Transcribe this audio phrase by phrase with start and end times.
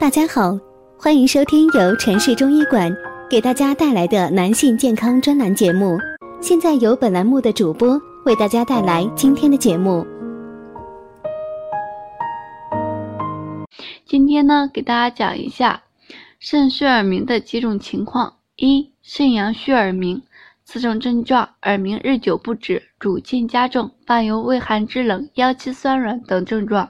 [0.00, 0.56] 大家好，
[0.96, 2.96] 欢迎收听由城市中医馆
[3.28, 5.98] 给大家带来的男性健康专栏节目。
[6.40, 10.06] 现在由本栏目的主播为大家带来今天的节目。
[14.06, 15.82] 今天呢，给大家讲一下
[16.38, 18.34] 肾虚耳鸣的几种情况。
[18.54, 20.22] 一、肾阳虚耳鸣，
[20.64, 26.88] 此种症状，耳鸣日久不止，逐渐加重，伴有畏寒肢冷、腰膝酸软等症状。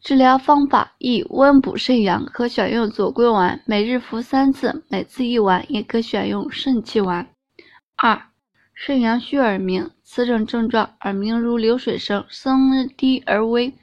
[0.00, 7.28] 治疗方法一、温补肾阳，可选用左归丸，每日服三次，每次一丸，也可选用肾气丸。
[7.96, 8.22] 二、
[8.72, 13.74] 肾阳虚耳鸣，此种症状，耳鸣如流水声，声低而微，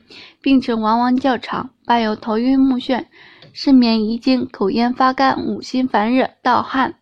[0.42, 3.06] 病程往往较长，伴有头晕目眩。
[3.52, 6.96] 失眠、遗精、口咽发干、五心烦热、盗汗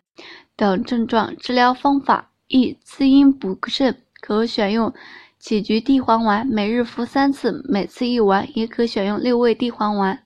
[0.56, 4.92] 等症状，治疗方法一滋阴补肾，可选用
[5.44, 10.18] 杞菊地黄丸，每日服三次，每次一丸，也可选用六味地黄丸。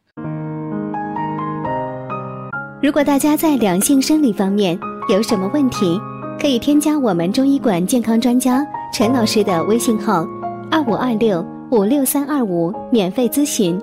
[2.80, 4.78] 如果大家在两性生理方面
[5.08, 6.00] 有什么问题，
[6.40, 10.24] 可以添加我们中医馆健康专家陈老师的微信号：
[10.70, 13.76] 二五二六五六三二五，免费咨询。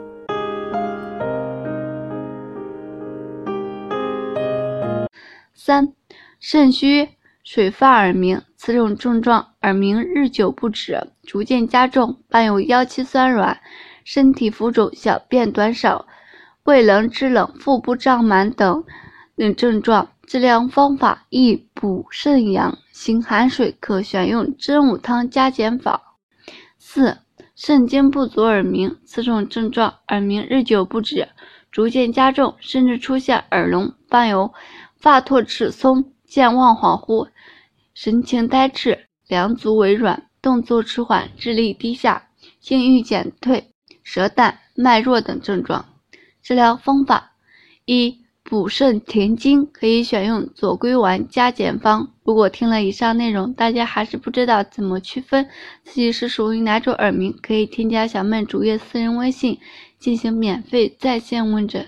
[5.54, 5.86] 三、
[6.40, 7.10] 肾虚
[7.46, 13.62] 水发耳鸣，此种症状耳鸣日久不止，逐渐加重，伴有腰膝酸软、
[14.04, 16.08] 身体浮肿、小便短少、
[16.64, 18.84] 畏冷肢冷、腹部胀满等
[19.38, 20.10] 等症状。
[20.26, 26.02] 治疗方法一补肾阳，行寒水，可选用真武汤加减法。
[26.80, 27.20] 四、
[27.56, 31.28] 肾精不足耳鸣，此种症状耳鸣日久不止，
[31.72, 34.52] 逐渐加重，甚至出现耳聋，伴有。
[34.98, 37.30] 发脱齿松、健忘恍惚、
[37.94, 42.28] 神情呆滞、两足微软、动作迟缓、智力低下、
[42.60, 43.70] 性欲减退、
[44.04, 45.86] 舌淡、脉弱等症状。
[46.44, 47.32] 治疗方法
[47.86, 52.12] 一、补肾填精，可以选用左归丸加减方。
[52.26, 55.48] 如果听了以上内容，大家还是不知道怎么区分
[55.86, 59.58] 自己是属于哪种耳鸣，可以添加小妹主页私人微信
[60.00, 61.88] 进行免费在线问诊。